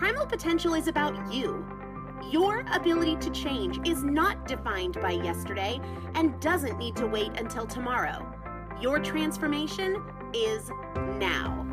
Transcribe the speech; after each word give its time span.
Primal 0.00 0.24
potential 0.24 0.72
is 0.72 0.88
about 0.88 1.30
you. 1.30 1.62
Your 2.30 2.64
ability 2.72 3.16
to 3.16 3.28
change 3.32 3.86
is 3.86 4.02
not 4.02 4.48
defined 4.48 4.98
by 4.98 5.10
yesterday 5.10 5.78
and 6.14 6.40
doesn't 6.40 6.78
need 6.78 6.96
to 6.96 7.06
wait 7.06 7.38
until 7.38 7.66
tomorrow. 7.66 8.26
Your 8.80 8.98
transformation 8.98 10.02
is 10.32 10.70
now. 11.18 11.66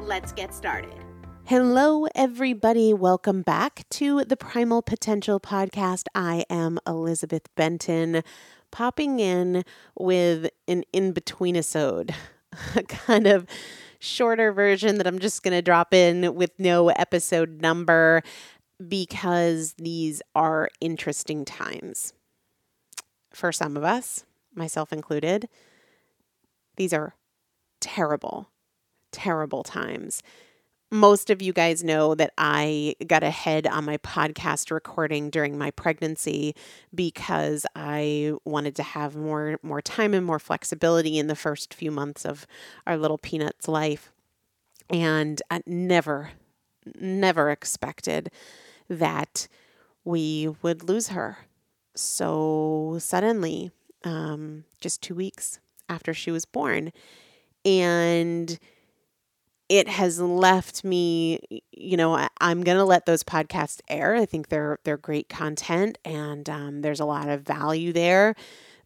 Let's 0.00 0.32
get 0.32 0.52
started. 0.52 1.04
Hello, 1.44 2.08
everybody. 2.16 2.92
Welcome 2.92 3.42
back 3.42 3.88
to 3.90 4.24
the 4.24 4.36
Primal 4.36 4.82
Potential 4.82 5.38
Podcast. 5.38 6.06
I 6.16 6.46
am 6.50 6.80
Elizabeth 6.84 7.46
Benton, 7.54 8.24
popping 8.72 9.20
in 9.20 9.62
with 9.96 10.50
an 10.66 10.82
in 10.92 11.12
between 11.12 11.54
episode, 11.54 12.12
kind 12.88 13.28
of 13.28 13.46
shorter 13.98 14.52
version 14.52 14.98
that 14.98 15.06
I'm 15.06 15.18
just 15.18 15.42
going 15.42 15.54
to 15.54 15.62
drop 15.62 15.92
in 15.92 16.34
with 16.34 16.52
no 16.58 16.88
episode 16.90 17.60
number. 17.60 18.22
because 18.86 19.74
these 19.74 20.22
are 20.36 20.68
interesting 20.80 21.44
times. 21.44 22.12
For 23.32 23.50
some 23.50 23.76
of 23.76 23.82
us, 23.82 24.24
myself 24.54 24.92
included, 24.92 25.48
these 26.76 26.92
are 26.92 27.16
terrible, 27.80 28.50
terrible 29.10 29.64
times 29.64 30.22
most 30.90 31.28
of 31.30 31.42
you 31.42 31.52
guys 31.52 31.84
know 31.84 32.14
that 32.14 32.32
I 32.38 32.94
got 33.06 33.22
ahead 33.22 33.66
on 33.66 33.84
my 33.84 33.98
podcast 33.98 34.70
recording 34.70 35.28
during 35.28 35.58
my 35.58 35.70
pregnancy 35.70 36.54
because 36.94 37.66
I 37.76 38.32
wanted 38.44 38.74
to 38.76 38.82
have 38.82 39.14
more 39.14 39.58
more 39.62 39.82
time 39.82 40.14
and 40.14 40.24
more 40.24 40.38
flexibility 40.38 41.18
in 41.18 41.26
the 41.26 41.36
first 41.36 41.74
few 41.74 41.90
months 41.90 42.24
of 42.24 42.46
our 42.86 42.96
little 42.96 43.18
peanuts 43.18 43.68
life. 43.68 44.12
And 44.88 45.42
I 45.50 45.62
never 45.66 46.30
never 46.98 47.50
expected 47.50 48.30
that 48.88 49.46
we 50.04 50.48
would 50.62 50.88
lose 50.88 51.08
her 51.08 51.38
so 51.94 52.96
suddenly 52.98 53.70
um, 54.04 54.64
just 54.80 55.02
2 55.02 55.14
weeks 55.14 55.60
after 55.88 56.14
she 56.14 56.30
was 56.30 56.46
born. 56.46 56.92
And 57.64 58.58
it 59.68 59.88
has 59.88 60.20
left 60.20 60.84
me 60.84 61.38
you 61.72 61.96
know 61.96 62.14
I, 62.14 62.28
am 62.40 62.62
gonna 62.64 62.84
let 62.84 63.06
those 63.06 63.22
podcasts 63.22 63.80
air 63.88 64.14
i 64.14 64.24
think 64.24 64.48
they're 64.48 64.78
they're 64.84 64.96
great 64.96 65.28
content 65.28 65.98
and 66.04 66.48
um, 66.48 66.80
there's 66.82 67.00
a 67.00 67.04
lot 67.04 67.28
of 67.28 67.42
value 67.42 67.92
there 67.92 68.34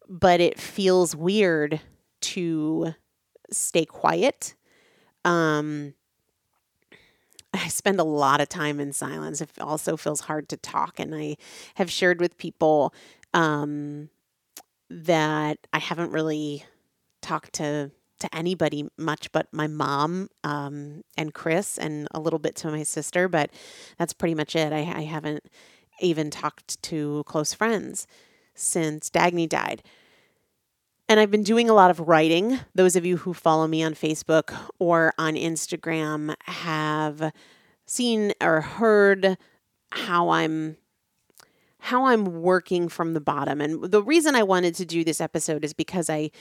but 0.09 0.39
it 0.41 0.59
feels 0.59 1.15
weird 1.15 1.81
to 2.21 2.93
stay 3.51 3.85
quiet 3.85 4.55
um, 5.25 5.93
I 7.53 7.67
spend 7.67 7.99
a 7.99 8.03
lot 8.03 8.41
of 8.41 8.49
time 8.49 8.79
in 8.79 8.93
silence. 8.93 9.39
It 9.39 9.49
also 9.61 9.95
feels 9.95 10.21
hard 10.21 10.49
to 10.49 10.57
talk. 10.57 10.99
And 10.99 11.13
I 11.13 11.37
have 11.75 11.91
shared 11.91 12.19
with 12.19 12.37
people 12.37 12.93
um, 13.33 14.09
that 14.89 15.59
I 15.71 15.79
haven't 15.79 16.11
really 16.11 16.65
talked 17.21 17.53
to 17.53 17.91
to 18.23 18.35
anybody 18.35 18.85
much 18.97 19.31
but 19.31 19.47
my 19.51 19.67
mom 19.67 20.29
um, 20.43 21.03
and 21.17 21.33
Chris 21.33 21.77
and 21.77 22.07
a 22.11 22.19
little 22.19 22.39
bit 22.39 22.55
to 22.57 22.71
my 22.71 22.83
sister, 22.83 23.27
but 23.27 23.51
that's 23.97 24.13
pretty 24.13 24.33
much 24.33 24.55
it. 24.55 24.71
I, 24.73 24.79
I 24.79 25.01
haven't 25.03 25.45
even 26.01 26.31
talked 26.31 26.81
to 26.83 27.23
close 27.25 27.53
friends 27.53 28.07
since 28.55 29.09
Dagny 29.09 29.47
died. 29.47 29.83
And 31.09 31.19
I've 31.19 31.31
been 31.31 31.43
doing 31.43 31.69
a 31.69 31.73
lot 31.73 31.91
of 31.91 31.99
writing. 31.99 32.59
Those 32.73 32.95
of 32.95 33.05
you 33.05 33.17
who 33.17 33.33
follow 33.33 33.67
me 33.67 33.83
on 33.83 33.93
Facebook 33.93 34.55
or 34.79 35.13
on 35.17 35.35
Instagram 35.35 36.33
have 36.45 37.33
seen 37.85 38.31
or 38.41 38.61
heard 38.61 39.37
how 39.91 40.29
I'm 40.29 40.77
how 41.79 42.05
I'm 42.05 42.41
working 42.41 42.87
from 42.87 43.13
the 43.13 43.19
bottom. 43.19 43.59
And 43.59 43.91
the 43.91 44.01
reason 44.01 44.35
I 44.35 44.43
wanted 44.43 44.73
to 44.75 44.85
do 44.85 45.03
this 45.03 45.19
episode 45.19 45.65
is 45.65 45.73
because 45.73 46.09
I 46.09 46.31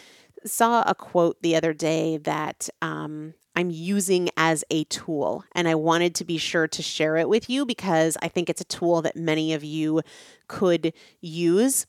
saw 0.44 0.82
a 0.86 0.94
quote 0.94 1.40
the 1.42 1.56
other 1.56 1.72
day 1.72 2.16
that 2.18 2.68
um, 2.80 3.34
I'm 3.54 3.70
using 3.70 4.30
as 4.36 4.64
a 4.70 4.84
tool, 4.84 5.44
and 5.54 5.68
I 5.68 5.74
wanted 5.74 6.14
to 6.16 6.24
be 6.24 6.38
sure 6.38 6.66
to 6.68 6.82
share 6.82 7.16
it 7.16 7.28
with 7.28 7.50
you 7.50 7.66
because 7.66 8.16
I 8.22 8.28
think 8.28 8.48
it's 8.48 8.60
a 8.60 8.64
tool 8.64 9.02
that 9.02 9.16
many 9.16 9.52
of 9.52 9.62
you 9.62 10.02
could 10.48 10.92
use. 11.20 11.86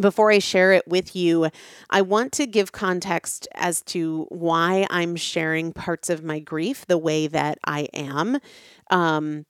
Before 0.00 0.30
I 0.30 0.38
share 0.38 0.72
it 0.72 0.86
with 0.86 1.16
you, 1.16 1.48
I 1.90 2.02
want 2.02 2.32
to 2.34 2.46
give 2.46 2.70
context 2.70 3.48
as 3.54 3.82
to 3.82 4.26
why 4.28 4.86
I'm 4.90 5.16
sharing 5.16 5.72
parts 5.72 6.08
of 6.08 6.22
my 6.22 6.38
grief 6.38 6.86
the 6.86 6.98
way 6.98 7.26
that 7.26 7.58
I 7.64 7.88
am. 7.92 8.38
Um, 8.90 9.44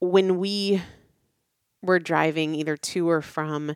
when 0.00 0.38
we 0.38 0.82
were 1.82 1.98
driving 1.98 2.54
either 2.54 2.76
to 2.76 3.08
or 3.08 3.22
from 3.22 3.74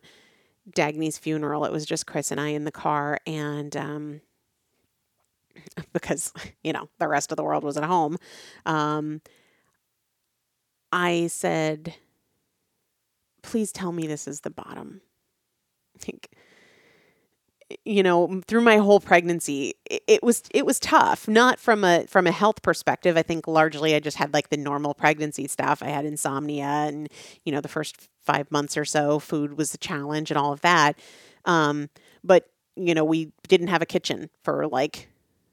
Dagny's 0.69 1.17
funeral. 1.17 1.65
It 1.65 1.71
was 1.71 1.85
just 1.85 2.07
Chris 2.07 2.31
and 2.31 2.39
I 2.39 2.49
in 2.49 2.63
the 2.65 2.71
car, 2.71 3.19
and 3.25 3.75
um, 3.75 4.21
because 5.93 6.33
you 6.63 6.73
know 6.73 6.89
the 6.99 7.07
rest 7.07 7.31
of 7.31 7.37
the 7.37 7.43
world 7.43 7.63
was 7.63 7.77
at 7.77 7.83
home, 7.83 8.17
um, 8.65 9.21
I 10.91 11.27
said, 11.27 11.95
"Please 13.41 13.71
tell 13.71 13.91
me 13.91 14.07
this 14.07 14.27
is 14.27 14.41
the 14.41 14.49
bottom." 14.49 15.01
you 17.83 18.03
know 18.03 18.41
through 18.47 18.61
my 18.61 18.77
whole 18.77 18.99
pregnancy 18.99 19.73
it, 19.89 20.03
it, 20.07 20.23
was 20.23 20.43
it 20.51 20.65
was 20.65 20.79
tough 20.79 21.27
not 21.27 21.59
from 21.59 21.83
a 21.83 22.05
from 22.07 22.27
a 22.27 22.31
health 22.31 22.61
perspective 22.61 23.17
i 23.17 23.23
think 23.23 23.47
largely 23.47 23.95
i 23.95 23.99
just 23.99 24.17
had 24.17 24.33
like 24.33 24.49
the 24.49 24.57
normal 24.57 24.93
pregnancy 24.93 25.47
stuff 25.47 25.81
i 25.81 25.87
had 25.87 26.05
insomnia 26.05 26.65
and 26.65 27.09
you 27.43 27.51
know 27.51 27.61
the 27.61 27.67
first 27.67 28.07
five 28.21 28.51
months 28.51 28.77
or 28.77 28.85
so 28.85 29.17
food 29.17 29.57
was 29.57 29.73
a 29.73 29.77
challenge 29.79 30.29
and 30.29 30.37
all 30.37 30.53
of 30.53 30.61
that 30.61 30.97
um, 31.45 31.89
but 32.23 32.49
you 32.75 32.93
know 32.93 33.03
we 33.03 33.31
didn't 33.47 33.67
have 33.67 33.81
a 33.81 33.85
kitchen 33.85 34.29
for 34.43 34.67
like 34.67 35.07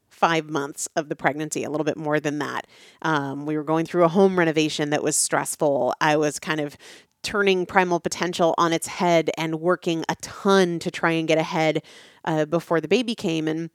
five 0.09 0.49
months 0.49 0.87
of 0.95 1.09
the 1.09 1.15
pregnancy, 1.15 1.63
a 1.63 1.69
little 1.69 1.83
bit 1.83 1.97
more 1.97 2.19
than 2.19 2.39
that. 2.39 2.67
Um, 3.01 3.45
we 3.45 3.57
were 3.57 3.63
going 3.63 3.85
through 3.85 4.03
a 4.05 4.07
home 4.07 4.37
renovation 4.39 4.91
that 4.91 5.03
was 5.03 5.15
stressful. 5.15 5.93
I 5.99 6.15
was 6.15 6.39
kind 6.39 6.61
of 6.61 6.77
turning 7.23 7.65
primal 7.65 7.99
potential 7.99 8.53
on 8.57 8.73
its 8.73 8.87
head 8.87 9.31
and 9.37 9.61
working 9.61 10.05
a 10.09 10.15
ton 10.15 10.79
to 10.79 10.91
try 10.91 11.11
and 11.11 11.27
get 11.27 11.37
ahead 11.37 11.83
uh, 12.25 12.45
before 12.45 12.81
the 12.81 12.87
baby 12.87 13.15
came. 13.15 13.47
And 13.47 13.69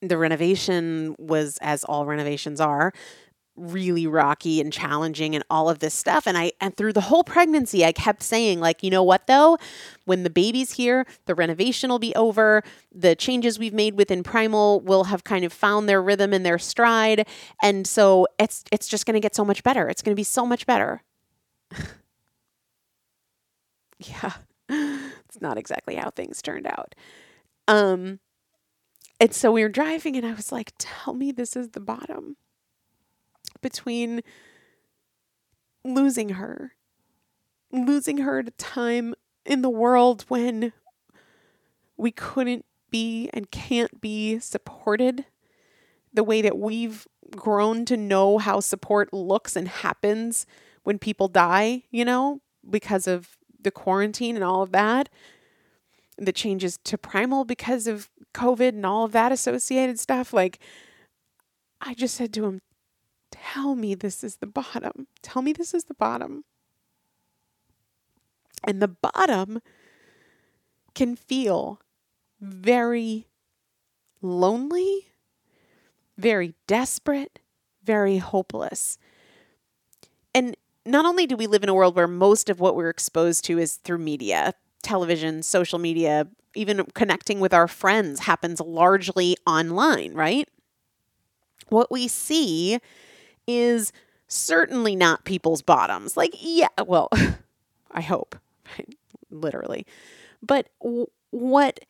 the 0.00 0.18
renovation 0.18 1.16
was, 1.18 1.58
as 1.60 1.84
all 1.84 2.06
renovations 2.06 2.60
are, 2.60 2.92
really 3.58 4.06
rocky 4.06 4.60
and 4.60 4.72
challenging 4.72 5.34
and 5.34 5.44
all 5.50 5.68
of 5.68 5.80
this 5.80 5.94
stuff. 5.94 6.26
And 6.26 6.38
I 6.38 6.52
and 6.60 6.76
through 6.76 6.92
the 6.92 7.02
whole 7.02 7.24
pregnancy 7.24 7.84
I 7.84 7.92
kept 7.92 8.22
saying 8.22 8.60
like 8.60 8.82
you 8.82 8.90
know 8.90 9.02
what 9.02 9.26
though? 9.26 9.58
When 10.04 10.22
the 10.22 10.30
baby's 10.30 10.72
here 10.72 11.06
the 11.26 11.34
renovation 11.34 11.90
will 11.90 11.98
be 11.98 12.14
over. 12.14 12.62
The 12.94 13.16
changes 13.16 13.58
we've 13.58 13.74
made 13.74 13.94
within 13.96 14.22
primal 14.22 14.80
will 14.80 15.04
have 15.04 15.24
kind 15.24 15.44
of 15.44 15.52
found 15.52 15.88
their 15.88 16.02
rhythm 16.02 16.32
and 16.32 16.46
their 16.46 16.58
stride. 16.58 17.26
And 17.62 17.86
so 17.86 18.26
it's 18.38 18.64
it's 18.72 18.88
just 18.88 19.06
going 19.06 19.14
to 19.14 19.20
get 19.20 19.34
so 19.34 19.44
much 19.44 19.62
better. 19.62 19.88
It's 19.88 20.02
going 20.02 20.14
to 20.14 20.20
be 20.20 20.24
so 20.24 20.46
much 20.46 20.66
better 20.66 21.02
yeah, 23.98 24.32
it's 24.68 25.40
not 25.40 25.58
exactly 25.58 25.96
how 25.96 26.10
things 26.10 26.42
turned 26.42 26.66
out. 26.66 26.94
Um, 27.66 28.20
and 29.20 29.34
so 29.34 29.50
we 29.52 29.62
were 29.62 29.68
driving, 29.68 30.16
and 30.16 30.26
I 30.26 30.32
was 30.32 30.52
like, 30.52 30.72
tell 30.78 31.14
me 31.14 31.32
this 31.32 31.56
is 31.56 31.70
the 31.70 31.80
bottom 31.80 32.36
between 33.60 34.22
losing 35.84 36.30
her, 36.30 36.72
losing 37.72 38.18
her 38.18 38.38
at 38.40 38.48
a 38.48 38.52
time 38.52 39.14
in 39.44 39.62
the 39.62 39.70
world 39.70 40.24
when 40.28 40.72
we 41.96 42.12
couldn't 42.12 42.64
be 42.90 43.28
and 43.32 43.50
can't 43.50 44.00
be 44.00 44.38
supported 44.38 45.26
the 46.12 46.24
way 46.24 46.40
that 46.40 46.58
we've 46.58 47.06
grown 47.30 47.84
to 47.84 47.96
know 47.96 48.38
how 48.38 48.60
support 48.60 49.12
looks 49.12 49.56
and 49.56 49.68
happens 49.68 50.46
when 50.84 50.98
people 50.98 51.28
die, 51.28 51.82
you 51.90 52.04
know, 52.04 52.40
because 52.68 53.06
of 53.06 53.37
the 53.60 53.70
quarantine 53.70 54.34
and 54.34 54.44
all 54.44 54.62
of 54.62 54.72
that, 54.72 55.08
the 56.16 56.32
changes 56.32 56.78
to 56.84 56.98
Primal 56.98 57.44
because 57.44 57.86
of 57.86 58.10
COVID 58.34 58.70
and 58.70 58.86
all 58.86 59.04
of 59.04 59.12
that 59.12 59.32
associated 59.32 59.98
stuff, 59.98 60.32
like, 60.32 60.58
I 61.80 61.94
just 61.94 62.16
said 62.16 62.32
to 62.34 62.44
him, 62.44 62.60
Tell 63.30 63.74
me 63.74 63.94
this 63.94 64.24
is 64.24 64.36
the 64.36 64.46
bottom. 64.46 65.06
Tell 65.22 65.42
me 65.42 65.52
this 65.52 65.74
is 65.74 65.84
the 65.84 65.94
bottom. 65.94 66.44
And 68.64 68.82
the 68.82 68.88
bottom 68.88 69.60
can 70.94 71.14
feel 71.14 71.80
very 72.40 73.28
lonely, 74.20 75.08
very 76.16 76.54
desperate, 76.66 77.38
very 77.84 78.18
hopeless. 78.18 78.98
And 80.34 80.56
not 80.88 81.04
only 81.06 81.26
do 81.26 81.36
we 81.36 81.46
live 81.46 81.62
in 81.62 81.68
a 81.68 81.74
world 81.74 81.94
where 81.96 82.08
most 82.08 82.48
of 82.48 82.60
what 82.60 82.74
we're 82.74 82.88
exposed 82.88 83.44
to 83.44 83.58
is 83.58 83.76
through 83.76 83.98
media, 83.98 84.54
television, 84.82 85.42
social 85.42 85.78
media, 85.78 86.26
even 86.54 86.84
connecting 86.94 87.40
with 87.40 87.52
our 87.52 87.68
friends 87.68 88.20
happens 88.20 88.60
largely 88.60 89.36
online, 89.46 90.14
right? 90.14 90.48
What 91.68 91.90
we 91.90 92.08
see 92.08 92.78
is 93.46 93.92
certainly 94.28 94.96
not 94.96 95.24
people's 95.24 95.62
bottoms. 95.62 96.16
Like, 96.16 96.34
yeah, 96.38 96.68
well, 96.86 97.08
I 97.90 98.00
hope, 98.00 98.36
literally. 99.30 99.86
But 100.42 100.68
what 101.30 101.80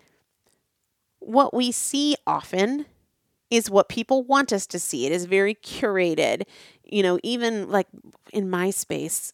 what 1.21 1.53
we 1.53 1.71
see 1.73 2.17
often 2.27 2.87
is 3.51 3.71
what 3.71 3.89
people 3.89 4.25
want 4.25 4.53
us 4.53 4.67
to 4.69 4.79
see. 4.79 5.07
It 5.07 5.13
is 5.13 5.25
very 5.27 5.55
curated. 5.55 6.43
You 6.85 7.03
know, 7.03 7.19
even 7.23 7.71
like 7.71 7.87
in 8.33 8.51
my 8.51 8.71
space, 8.71 9.33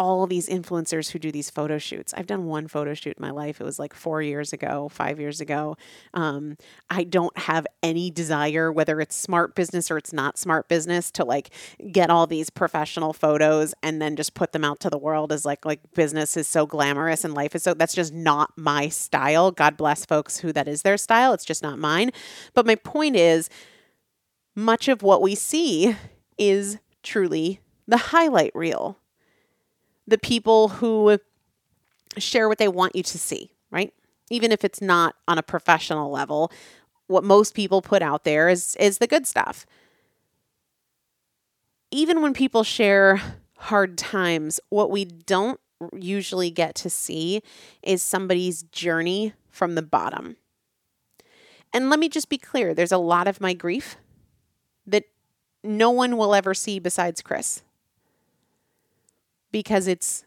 all 0.00 0.26
these 0.26 0.48
influencers 0.48 1.10
who 1.10 1.18
do 1.18 1.30
these 1.30 1.50
photo 1.50 1.76
shoots. 1.76 2.14
I've 2.14 2.26
done 2.26 2.46
one 2.46 2.68
photo 2.68 2.94
shoot 2.94 3.18
in 3.18 3.22
my 3.22 3.32
life. 3.32 3.60
It 3.60 3.64
was 3.64 3.78
like 3.78 3.92
four 3.92 4.22
years 4.22 4.50
ago, 4.50 4.88
five 4.88 5.20
years 5.20 5.42
ago. 5.42 5.76
Um, 6.14 6.56
I 6.88 7.04
don't 7.04 7.36
have 7.36 7.66
any 7.82 8.10
desire, 8.10 8.72
whether 8.72 8.98
it's 9.02 9.14
smart 9.14 9.54
business 9.54 9.90
or 9.90 9.98
it's 9.98 10.14
not 10.14 10.38
smart 10.38 10.68
business, 10.68 11.10
to 11.12 11.24
like 11.26 11.50
get 11.92 12.08
all 12.08 12.26
these 12.26 12.48
professional 12.48 13.12
photos 13.12 13.74
and 13.82 14.00
then 14.00 14.16
just 14.16 14.32
put 14.32 14.52
them 14.52 14.64
out 14.64 14.80
to 14.80 14.88
the 14.88 14.96
world 14.96 15.32
as 15.32 15.44
like 15.44 15.66
like 15.66 15.80
business 15.92 16.34
is 16.34 16.48
so 16.48 16.64
glamorous 16.64 17.22
and 17.22 17.34
life 17.34 17.54
is 17.54 17.62
so. 17.64 17.74
That's 17.74 17.94
just 17.94 18.14
not 18.14 18.52
my 18.56 18.88
style. 18.88 19.50
God 19.50 19.76
bless 19.76 20.06
folks 20.06 20.38
who 20.38 20.50
that 20.54 20.66
is 20.66 20.80
their 20.80 20.96
style. 20.96 21.34
It's 21.34 21.44
just 21.44 21.62
not 21.62 21.78
mine. 21.78 22.10
But 22.54 22.64
my 22.64 22.76
point 22.76 23.16
is, 23.16 23.50
much 24.56 24.88
of 24.88 25.02
what 25.02 25.20
we 25.20 25.34
see 25.34 25.94
is 26.38 26.78
truly 27.02 27.60
the 27.86 27.98
highlight 27.98 28.52
reel 28.54 28.96
the 30.10 30.18
people 30.18 30.68
who 30.68 31.18
share 32.18 32.48
what 32.48 32.58
they 32.58 32.68
want 32.68 32.96
you 32.96 33.02
to 33.02 33.18
see, 33.18 33.52
right? 33.70 33.94
Even 34.28 34.52
if 34.52 34.64
it's 34.64 34.82
not 34.82 35.14
on 35.26 35.38
a 35.38 35.42
professional 35.42 36.10
level, 36.10 36.52
what 37.06 37.24
most 37.24 37.54
people 37.54 37.80
put 37.80 38.02
out 38.02 38.24
there 38.24 38.48
is 38.48 38.76
is 38.76 38.98
the 38.98 39.06
good 39.06 39.26
stuff. 39.26 39.66
Even 41.90 42.22
when 42.22 42.34
people 42.34 42.62
share 42.62 43.20
hard 43.56 43.96
times, 43.96 44.60
what 44.68 44.90
we 44.90 45.04
don't 45.04 45.60
usually 45.96 46.50
get 46.50 46.74
to 46.74 46.90
see 46.90 47.42
is 47.82 48.02
somebody's 48.02 48.64
journey 48.64 49.32
from 49.48 49.74
the 49.74 49.82
bottom. 49.82 50.36
And 51.72 51.88
let 51.88 52.00
me 52.00 52.08
just 52.08 52.28
be 52.28 52.38
clear, 52.38 52.74
there's 52.74 52.92
a 52.92 52.98
lot 52.98 53.28
of 53.28 53.40
my 53.40 53.54
grief 53.54 53.96
that 54.86 55.04
no 55.62 55.90
one 55.90 56.16
will 56.16 56.34
ever 56.34 56.52
see 56.52 56.78
besides 56.80 57.22
Chris 57.22 57.62
because 59.52 59.86
it's 59.86 60.24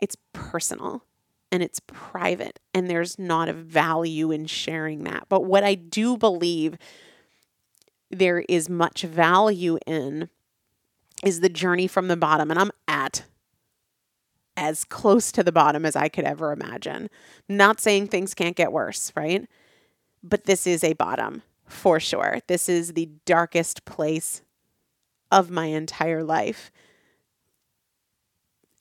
it's 0.00 0.16
personal 0.32 1.04
and 1.50 1.62
it's 1.62 1.80
private 1.86 2.58
and 2.72 2.90
there's 2.90 3.18
not 3.18 3.48
a 3.48 3.52
value 3.52 4.30
in 4.30 4.46
sharing 4.46 5.04
that. 5.04 5.26
But 5.28 5.44
what 5.44 5.64
I 5.64 5.74
do 5.74 6.16
believe 6.16 6.76
there 8.10 8.44
is 8.48 8.68
much 8.68 9.02
value 9.02 9.78
in 9.86 10.28
is 11.22 11.40
the 11.40 11.48
journey 11.48 11.86
from 11.86 12.08
the 12.08 12.16
bottom 12.16 12.50
and 12.50 12.58
I'm 12.58 12.70
at 12.88 13.24
as 14.56 14.84
close 14.84 15.32
to 15.32 15.42
the 15.42 15.52
bottom 15.52 15.84
as 15.84 15.96
I 15.96 16.08
could 16.08 16.24
ever 16.24 16.52
imagine. 16.52 17.08
Not 17.48 17.80
saying 17.80 18.08
things 18.08 18.34
can't 18.34 18.56
get 18.56 18.72
worse, 18.72 19.12
right? 19.16 19.48
But 20.22 20.44
this 20.44 20.66
is 20.66 20.84
a 20.84 20.92
bottom 20.94 21.42
for 21.66 21.98
sure. 21.98 22.40
This 22.46 22.68
is 22.68 22.92
the 22.92 23.10
darkest 23.24 23.84
place 23.84 24.42
of 25.30 25.50
my 25.50 25.66
entire 25.66 26.22
life. 26.22 26.70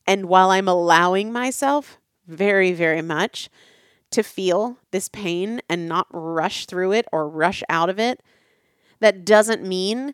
And 0.06 0.26
while 0.26 0.52
I'm 0.52 0.68
allowing 0.68 1.32
myself 1.32 1.98
very, 2.28 2.74
very 2.74 3.02
much 3.02 3.50
to 4.12 4.24
feel 4.24 4.78
this 4.92 5.10
pain 5.10 5.62
and 5.70 5.88
not 5.88 6.08
rush 6.12 6.66
through 6.66 6.92
it 6.94 7.08
or 7.12 7.28
rush 7.28 7.64
out 7.70 7.90
of 7.90 8.00
it, 8.00 8.22
that 9.00 9.26
doesn't 9.26 9.64
mean 9.64 10.14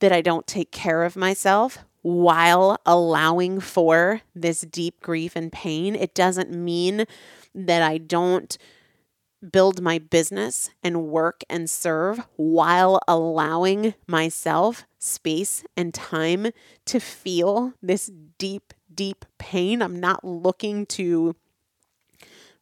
that 0.00 0.12
I 0.12 0.20
don't 0.20 0.46
take 0.46 0.70
care 0.70 1.04
of 1.04 1.16
myself 1.16 1.78
while 2.02 2.78
allowing 2.86 3.60
for 3.60 4.22
this 4.34 4.62
deep 4.62 5.00
grief 5.00 5.34
and 5.34 5.52
pain. 5.52 5.94
It 5.94 6.14
doesn't 6.14 6.50
mean 6.50 7.04
that 7.54 7.82
I 7.82 7.98
don't 7.98 8.56
build 9.52 9.80
my 9.80 9.98
business 9.98 10.70
and 10.82 11.06
work 11.08 11.42
and 11.48 11.70
serve 11.70 12.20
while 12.36 13.00
allowing 13.06 13.94
myself 14.06 14.84
space 14.98 15.64
and 15.76 15.94
time 15.94 16.48
to 16.86 16.98
feel 16.98 17.72
this 17.80 18.10
deep 18.38 18.74
deep 18.98 19.24
pain. 19.38 19.80
I'm 19.80 20.00
not 20.00 20.24
looking 20.24 20.84
to 20.86 21.36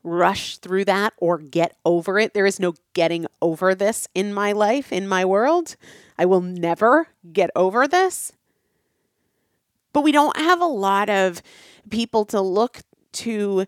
rush 0.04 0.58
through 0.58 0.84
that 0.84 1.14
or 1.16 1.38
get 1.38 1.74
over 1.82 2.18
it. 2.18 2.34
There 2.34 2.44
is 2.44 2.60
no 2.60 2.74
getting 2.92 3.26
over 3.40 3.74
this 3.74 4.06
in 4.14 4.34
my 4.34 4.52
life, 4.52 4.92
in 4.92 5.08
my 5.08 5.24
world. 5.24 5.76
I 6.18 6.26
will 6.26 6.42
never 6.42 7.08
get 7.32 7.50
over 7.56 7.88
this. 7.88 8.32
But 9.94 10.02
we 10.02 10.12
don't 10.12 10.36
have 10.36 10.60
a 10.60 10.66
lot 10.66 11.08
of 11.08 11.40
people 11.88 12.26
to 12.26 12.40
look 12.42 12.82
to. 13.12 13.64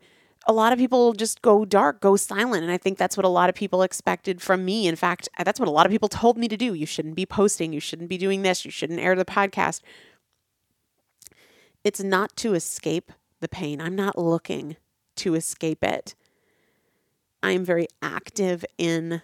A 0.46 0.52
lot 0.52 0.74
of 0.74 0.78
people 0.78 1.14
just 1.14 1.40
go 1.40 1.64
dark, 1.64 2.02
go 2.02 2.16
silent. 2.16 2.64
And 2.64 2.72
I 2.72 2.76
think 2.76 2.98
that's 2.98 3.16
what 3.16 3.24
a 3.24 3.30
lot 3.30 3.48
of 3.48 3.54
people 3.54 3.80
expected 3.82 4.42
from 4.42 4.62
me. 4.62 4.86
In 4.86 4.96
fact, 4.96 5.30
that's 5.42 5.58
what 5.58 5.70
a 5.70 5.72
lot 5.72 5.86
of 5.86 5.92
people 5.92 6.08
told 6.08 6.36
me 6.36 6.48
to 6.48 6.56
do. 6.56 6.74
You 6.74 6.84
shouldn't 6.84 7.16
be 7.16 7.24
posting. 7.24 7.72
You 7.72 7.80
shouldn't 7.80 8.10
be 8.10 8.18
doing 8.18 8.42
this. 8.42 8.66
You 8.66 8.70
shouldn't 8.70 9.00
air 9.00 9.16
the 9.16 9.24
podcast. 9.24 9.80
It's 11.84 12.02
not 12.02 12.36
to 12.36 12.54
escape 12.54 13.12
the 13.40 13.48
pain. 13.48 13.80
I'm 13.80 13.96
not 13.96 14.18
looking 14.18 14.76
to 15.16 15.34
escape 15.34 15.82
it. 15.82 16.14
I'm 17.42 17.64
very 17.64 17.86
active 18.02 18.64
in 18.78 19.22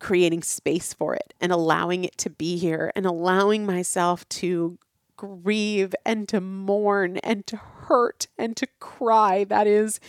creating 0.00 0.42
space 0.42 0.92
for 0.92 1.14
it 1.14 1.34
and 1.40 1.52
allowing 1.52 2.04
it 2.04 2.18
to 2.18 2.30
be 2.30 2.56
here 2.58 2.92
and 2.94 3.06
allowing 3.06 3.64
myself 3.64 4.28
to 4.28 4.78
grieve 5.16 5.94
and 6.04 6.28
to 6.28 6.40
mourn 6.40 7.18
and 7.18 7.46
to 7.46 7.56
hurt 7.56 8.26
and 8.36 8.56
to 8.56 8.66
cry. 8.80 9.44
That 9.44 9.66
is 9.66 10.00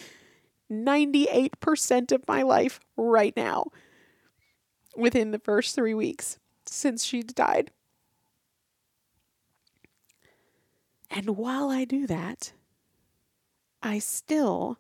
98% 0.72 2.12
of 2.12 2.28
my 2.28 2.42
life 2.42 2.80
right 2.98 3.36
now 3.38 3.68
within 4.98 5.32
the 5.32 5.40
first 5.40 5.76
three 5.76 5.94
weeks 5.94 6.40
since 6.66 7.04
she 7.04 7.22
died. 7.22 7.72
And 11.16 11.38
while 11.38 11.70
I 11.70 11.86
do 11.86 12.06
that, 12.08 12.52
I 13.82 14.00
still 14.00 14.80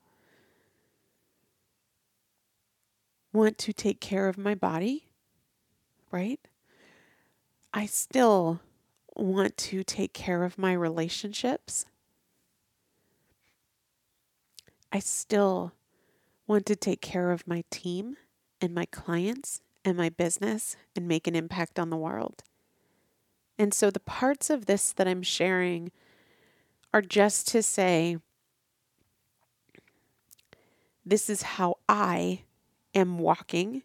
want 3.31 3.57
to 3.59 3.71
take 3.71 4.01
care 4.01 4.27
of 4.27 4.37
my 4.37 4.53
body, 4.53 5.07
right? 6.11 6.41
I 7.73 7.85
still 7.85 8.59
want 9.15 9.55
to 9.57 9.85
take 9.85 10.11
care 10.11 10.43
of 10.43 10.57
my 10.57 10.73
relationships. 10.73 11.85
I 14.91 14.99
still 14.99 15.71
want 16.47 16.65
to 16.65 16.75
take 16.75 17.01
care 17.01 17.31
of 17.31 17.47
my 17.47 17.63
team 17.69 18.17
and 18.59 18.75
my 18.75 18.85
clients 18.85 19.61
and 19.85 19.95
my 19.95 20.09
business 20.09 20.75
and 20.97 21.07
make 21.07 21.27
an 21.27 21.35
impact 21.35 21.79
on 21.79 21.89
the 21.89 21.97
world. 21.97 22.43
And 23.57 23.73
so 23.73 23.89
the 23.89 24.01
parts 24.01 24.49
of 24.49 24.65
this 24.65 24.91
that 24.91 25.07
I'm 25.07 25.23
sharing 25.23 25.91
are 26.95 27.01
just 27.01 27.49
to 27.49 27.61
say, 27.61 28.15
this 31.05 31.29
is 31.29 31.41
how 31.41 31.75
I 31.89 32.43
am 32.93 33.19
walking 33.19 33.83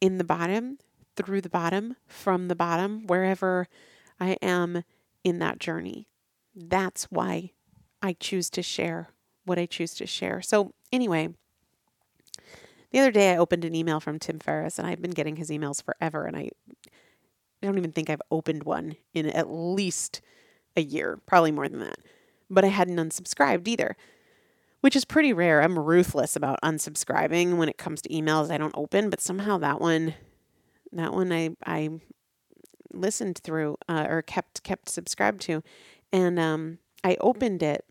in 0.00 0.16
the 0.16 0.24
bottom, 0.24 0.78
through 1.16 1.42
the 1.42 1.50
bottom, 1.50 1.96
from 2.06 2.48
the 2.48 2.54
bottom, 2.54 3.06
wherever 3.06 3.68
I 4.18 4.38
am 4.40 4.84
in 5.22 5.38
that 5.40 5.58
journey. 5.58 6.08
That's 6.54 7.04
why 7.10 7.50
I 8.00 8.14
choose 8.14 8.48
to 8.50 8.62
share 8.62 9.10
what 9.44 9.58
I 9.58 9.66
choose 9.66 9.92
to 9.96 10.06
share. 10.06 10.40
So, 10.40 10.72
anyway, 10.90 11.28
the 12.90 13.00
other 13.00 13.10
day 13.10 13.34
I 13.34 13.36
opened 13.36 13.66
an 13.66 13.74
email 13.74 14.00
from 14.00 14.18
Tim 14.18 14.38
Ferriss, 14.38 14.78
and 14.78 14.88
I've 14.88 15.02
been 15.02 15.10
getting 15.10 15.36
his 15.36 15.50
emails 15.50 15.84
forever, 15.84 16.24
and 16.24 16.38
I, 16.38 16.48
I 17.62 17.66
don't 17.66 17.76
even 17.76 17.92
think 17.92 18.08
I've 18.08 18.22
opened 18.30 18.62
one 18.62 18.96
in 19.12 19.26
at 19.26 19.50
least 19.50 20.22
a 20.76 20.82
year, 20.82 21.18
probably 21.26 21.52
more 21.52 21.68
than 21.68 21.80
that. 21.80 21.98
But 22.50 22.64
I 22.64 22.68
hadn't 22.68 22.96
unsubscribed 22.96 23.66
either, 23.68 23.96
which 24.80 24.96
is 24.96 25.04
pretty 25.04 25.32
rare. 25.32 25.62
I'm 25.62 25.78
ruthless 25.78 26.36
about 26.36 26.60
unsubscribing 26.62 27.56
when 27.56 27.68
it 27.68 27.78
comes 27.78 28.02
to 28.02 28.08
emails 28.08 28.50
I 28.50 28.58
don't 28.58 28.76
open, 28.76 29.10
but 29.10 29.20
somehow 29.20 29.58
that 29.58 29.80
one, 29.80 30.14
that 30.92 31.12
one 31.12 31.32
I 31.32 31.50
I 31.64 32.00
listened 32.92 33.38
through 33.38 33.76
uh, 33.88 34.06
or 34.08 34.22
kept 34.22 34.62
kept 34.62 34.88
subscribed 34.88 35.40
to, 35.42 35.62
and 36.12 36.38
um, 36.38 36.78
I 37.02 37.16
opened 37.20 37.62
it 37.62 37.84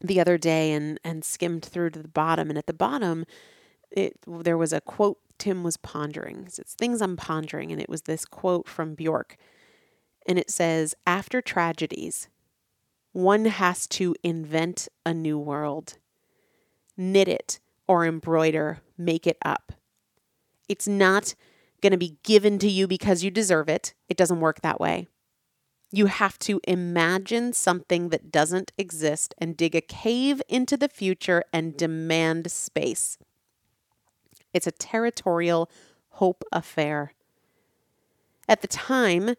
the 0.00 0.20
other 0.20 0.36
day 0.36 0.72
and 0.72 1.00
and 1.04 1.24
skimmed 1.24 1.64
through 1.64 1.90
to 1.90 2.02
the 2.02 2.08
bottom, 2.08 2.50
and 2.50 2.58
at 2.58 2.66
the 2.66 2.74
bottom, 2.74 3.24
it 3.90 4.18
there 4.26 4.58
was 4.58 4.72
a 4.72 4.80
quote 4.80 5.18
Tim 5.38 5.62
was 5.62 5.76
pondering. 5.76 6.46
It's 6.46 6.74
things 6.74 7.00
I'm 7.00 7.16
pondering, 7.16 7.72
and 7.72 7.80
it 7.80 7.88
was 7.88 8.02
this 8.02 8.24
quote 8.24 8.68
from 8.68 8.94
Bjork 8.94 9.36
and 10.26 10.38
it 10.38 10.50
says, 10.50 10.94
After 11.06 11.40
tragedies, 11.40 12.28
one 13.12 13.44
has 13.44 13.86
to 13.88 14.14
invent 14.22 14.88
a 15.06 15.14
new 15.14 15.38
world, 15.38 15.98
knit 16.96 17.28
it 17.28 17.60
or 17.86 18.04
embroider, 18.04 18.80
make 18.98 19.26
it 19.26 19.38
up. 19.44 19.72
It's 20.68 20.88
not 20.88 21.34
going 21.80 21.92
to 21.92 21.98
be 21.98 22.16
given 22.22 22.58
to 22.58 22.68
you 22.68 22.88
because 22.88 23.22
you 23.22 23.30
deserve 23.30 23.68
it. 23.68 23.94
It 24.08 24.16
doesn't 24.16 24.40
work 24.40 24.62
that 24.62 24.80
way. 24.80 25.06
You 25.92 26.06
have 26.06 26.38
to 26.40 26.60
imagine 26.66 27.52
something 27.52 28.08
that 28.08 28.32
doesn't 28.32 28.72
exist 28.76 29.34
and 29.38 29.56
dig 29.56 29.76
a 29.76 29.80
cave 29.80 30.42
into 30.48 30.76
the 30.76 30.88
future 30.88 31.44
and 31.52 31.76
demand 31.76 32.50
space. 32.50 33.16
It's 34.52 34.66
a 34.66 34.72
territorial 34.72 35.70
hope 36.08 36.42
affair. 36.50 37.12
At 38.48 38.60
the 38.60 38.68
time, 38.68 39.34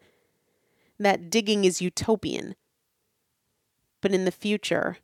that 0.98 1.30
digging 1.30 1.64
is 1.64 1.82
utopian. 1.82 2.54
but 4.00 4.12
in 4.12 4.24
the 4.24 4.30
future, 4.32 4.98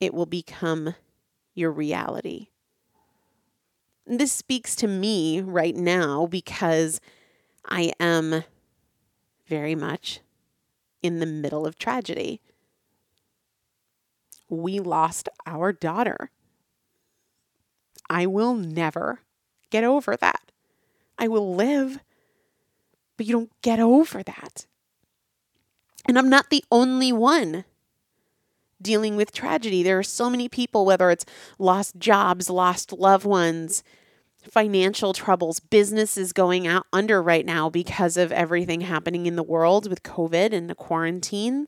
it 0.00 0.12
will 0.12 0.26
become 0.26 0.94
your 1.54 1.70
reality. 1.70 2.48
This 4.06 4.32
speaks 4.32 4.76
to 4.76 4.86
me 4.86 5.40
right 5.40 5.74
now 5.74 6.26
because 6.26 7.00
I 7.64 7.92
am 7.98 8.44
very 9.46 9.74
much 9.74 10.20
in 11.02 11.20
the 11.20 11.26
middle 11.26 11.66
of 11.66 11.78
tragedy. 11.78 12.40
We 14.48 14.78
lost 14.80 15.28
our 15.46 15.72
daughter. 15.72 16.30
I 18.10 18.26
will 18.26 18.54
never 18.54 19.20
get 19.70 19.84
over 19.84 20.16
that. 20.16 20.50
I 21.18 21.28
will 21.28 21.54
live, 21.54 22.00
but 23.16 23.26
you 23.26 23.32
don't 23.32 23.62
get 23.62 23.80
over 23.80 24.22
that. 24.22 24.66
And 26.06 26.18
I'm 26.18 26.28
not 26.28 26.50
the 26.50 26.64
only 26.70 27.12
one 27.12 27.64
dealing 28.80 29.16
with 29.16 29.32
tragedy. 29.32 29.82
There 29.82 29.98
are 29.98 30.02
so 30.04 30.28
many 30.28 30.48
people, 30.48 30.84
whether 30.84 31.10
it's 31.10 31.24
lost 31.58 31.98
jobs, 31.98 32.50
lost 32.50 32.92
loved 32.92 33.24
ones, 33.24 33.82
financial 34.42 35.14
troubles, 35.14 35.58
businesses 35.58 36.32
going 36.32 36.66
out 36.66 36.86
under 36.92 37.22
right 37.22 37.46
now 37.46 37.70
because 37.70 38.16
of 38.16 38.30
everything 38.30 38.82
happening 38.82 39.26
in 39.26 39.36
the 39.36 39.42
world 39.42 39.88
with 39.88 40.02
COVID 40.02 40.52
and 40.52 40.68
the 40.68 40.74
quarantine. 40.74 41.66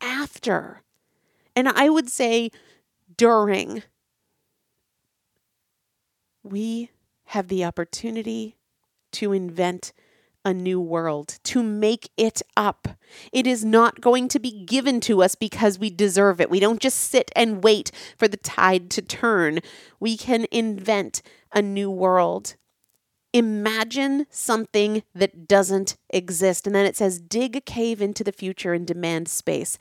After, 0.00 0.82
and 1.54 1.68
I 1.68 1.88
would 1.88 2.08
say 2.08 2.50
during, 3.16 3.82
we 6.42 6.90
have 7.26 7.48
the 7.48 7.64
opportunity 7.64 8.56
to 9.12 9.32
invent 9.32 9.92
a 10.44 10.52
new 10.52 10.80
world, 10.80 11.38
to 11.44 11.62
make 11.62 12.10
it 12.16 12.42
up. 12.56 12.88
It 13.32 13.46
is 13.46 13.64
not 13.64 14.00
going 14.00 14.28
to 14.28 14.38
be 14.38 14.64
given 14.64 15.00
to 15.02 15.22
us 15.22 15.34
because 15.34 15.78
we 15.78 15.90
deserve 15.90 16.40
it. 16.40 16.50
We 16.50 16.60
don't 16.60 16.80
just 16.80 16.98
sit 16.98 17.30
and 17.34 17.64
wait 17.64 17.90
for 18.16 18.28
the 18.28 18.36
tide 18.36 18.90
to 18.90 19.02
turn. 19.02 19.60
We 20.00 20.16
can 20.16 20.46
invent 20.50 21.22
a 21.52 21.62
new 21.62 21.90
world. 21.90 22.56
Imagine 23.32 24.26
something 24.30 25.02
that 25.14 25.48
doesn't 25.48 25.96
exist. 26.10 26.66
And 26.66 26.76
then 26.76 26.86
it 26.86 26.96
says, 26.96 27.20
dig 27.20 27.56
a 27.56 27.60
cave 27.60 28.00
into 28.00 28.22
the 28.22 28.32
future 28.32 28.72
and 28.72 28.86
demand 28.86 29.28
space. 29.28 29.78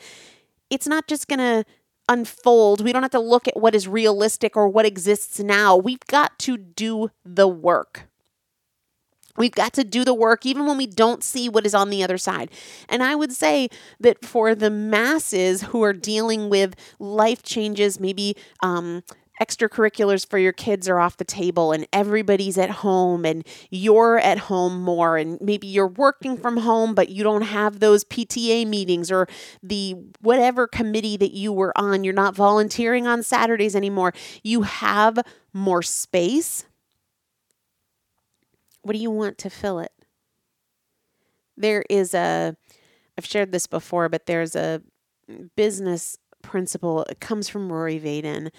It's 0.69 0.87
not 0.87 1.07
just 1.07 1.27
going 1.27 1.39
to 1.39 1.65
unfold. 2.09 2.81
We 2.81 2.91
don't 2.91 3.03
have 3.03 3.11
to 3.11 3.19
look 3.19 3.47
at 3.47 3.57
what 3.57 3.75
is 3.75 3.87
realistic 3.87 4.57
or 4.57 4.67
what 4.67 4.85
exists 4.85 5.39
now. 5.39 5.75
We've 5.77 5.99
got 6.07 6.39
to 6.39 6.57
do 6.57 7.09
the 7.23 7.47
work. 7.47 8.09
We've 9.37 9.51
got 9.51 9.73
to 9.73 9.83
do 9.83 10.03
the 10.03 10.13
work 10.13 10.45
even 10.45 10.65
when 10.65 10.77
we 10.77 10.87
don't 10.87 11.23
see 11.23 11.49
what 11.49 11.65
is 11.65 11.73
on 11.73 11.89
the 11.89 12.03
other 12.03 12.17
side. 12.17 12.51
And 12.87 13.03
I 13.03 13.15
would 13.15 13.31
say 13.31 13.69
that 13.99 14.23
for 14.23 14.55
the 14.55 14.69
masses 14.69 15.63
who 15.63 15.83
are 15.83 15.93
dealing 15.93 16.49
with 16.49 16.75
life 16.99 17.43
changes, 17.43 17.99
maybe 17.99 18.35
um, 18.61 19.03
extracurriculars 19.41 20.27
for 20.27 20.37
your 20.37 20.51
kids 20.53 20.87
are 20.87 20.99
off 20.99 21.17
the 21.17 21.23
table 21.25 21.71
and 21.71 21.87
everybody's 21.91 22.57
at 22.57 22.69
home 22.69 23.25
and 23.25 23.45
you're 23.71 24.19
at 24.19 24.37
home 24.37 24.81
more 24.81 25.17
and 25.17 25.39
maybe 25.41 25.65
you're 25.65 25.87
working 25.87 26.37
from 26.37 26.57
home 26.57 26.93
but 26.93 27.09
you 27.09 27.23
don't 27.23 27.41
have 27.41 27.79
those 27.79 28.03
PTA 28.03 28.67
meetings 28.67 29.11
or 29.11 29.27
the 29.63 29.95
whatever 30.21 30.67
committee 30.67 31.17
that 31.17 31.31
you 31.33 31.51
were 31.51 31.75
on 31.77 32.03
you're 32.03 32.13
not 32.13 32.35
volunteering 32.35 33.07
on 33.07 33.23
Saturdays 33.23 33.75
anymore 33.75 34.13
you 34.43 34.61
have 34.61 35.17
more 35.51 35.81
space 35.81 36.65
what 38.83 38.93
do 38.93 38.99
you 38.99 39.11
want 39.11 39.37
to 39.39 39.49
fill 39.49 39.79
it? 39.79 39.91
There 41.57 41.83
is 41.89 42.13
a, 42.13 42.55
I've 43.17 43.25
shared 43.25 43.51
this 43.51 43.67
before, 43.67 44.09
but 44.09 44.25
there's 44.25 44.55
a 44.55 44.81
business 45.55 46.17
principle. 46.41 47.03
It 47.03 47.19
comes 47.19 47.49
from 47.49 47.71
Rory 47.71 47.99
Vaden. 47.99 48.51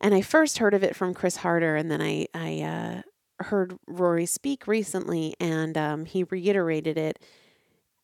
And 0.00 0.14
I 0.14 0.22
first 0.22 0.58
heard 0.58 0.74
of 0.74 0.82
it 0.82 0.96
from 0.96 1.12
Chris 1.12 1.36
Harder, 1.36 1.76
and 1.76 1.90
then 1.90 2.00
I, 2.00 2.26
I 2.34 2.62
uh, 2.62 3.02
heard 3.44 3.76
Rory 3.86 4.24
speak 4.24 4.66
recently, 4.66 5.34
and 5.38 5.76
um, 5.76 6.04
he 6.06 6.24
reiterated 6.24 6.96
it. 6.96 7.18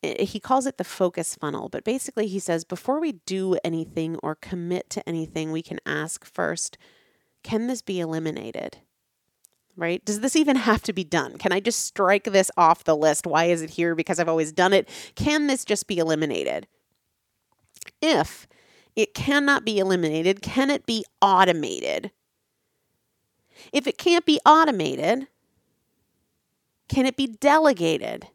He 0.03 0.39
calls 0.39 0.67
it 0.67 0.77
the 0.77 0.83
focus 0.83 1.33
funnel, 1.33 1.69
but 1.69 1.83
basically, 1.83 2.27
he 2.27 2.37
says 2.37 2.63
before 2.63 2.99
we 2.99 3.13
do 3.25 3.57
anything 3.63 4.15
or 4.17 4.35
commit 4.35 4.91
to 4.91 5.09
anything, 5.09 5.51
we 5.51 5.63
can 5.63 5.79
ask 5.87 6.23
first 6.23 6.77
can 7.43 7.67
this 7.67 7.81
be 7.81 7.99
eliminated? 7.99 8.79
Right? 9.77 10.03
Does 10.03 10.19
this 10.19 10.35
even 10.35 10.55
have 10.55 10.81
to 10.83 10.93
be 10.93 11.03
done? 11.03 11.37
Can 11.37 11.53
I 11.53 11.59
just 11.59 11.85
strike 11.85 12.25
this 12.25 12.51
off 12.57 12.83
the 12.83 12.97
list? 12.97 13.27
Why 13.27 13.45
is 13.45 13.61
it 13.61 13.69
here? 13.69 13.95
Because 13.95 14.19
I've 14.19 14.27
always 14.27 14.51
done 14.51 14.73
it. 14.73 14.89
Can 15.15 15.47
this 15.47 15.63
just 15.63 15.87
be 15.87 15.99
eliminated? 15.99 16.67
If 18.01 18.47
it 18.95 19.13
cannot 19.13 19.63
be 19.63 19.77
eliminated, 19.77 20.41
can 20.41 20.71
it 20.71 20.85
be 20.85 21.05
automated? 21.21 22.11
If 23.71 23.87
it 23.87 23.97
can't 23.97 24.25
be 24.25 24.39
automated, 24.45 25.27
can 26.89 27.05
it 27.05 27.15
be 27.15 27.27
delegated? 27.27 28.27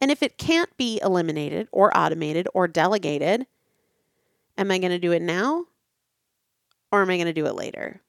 And 0.00 0.10
if 0.10 0.22
it 0.22 0.36
can't 0.36 0.76
be 0.76 1.00
eliminated 1.02 1.68
or 1.72 1.96
automated 1.96 2.48
or 2.52 2.68
delegated, 2.68 3.46
am 4.58 4.70
I 4.70 4.78
going 4.78 4.90
to 4.90 4.98
do 4.98 5.12
it 5.12 5.22
now 5.22 5.64
or 6.90 7.02
am 7.02 7.10
I 7.10 7.16
going 7.16 7.26
to 7.26 7.32
do 7.32 7.46
it 7.46 7.54
later? 7.54 8.02